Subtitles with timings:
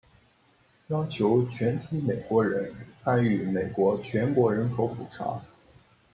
[0.87, 5.39] 要求全体美国人参与美国全国人口普查。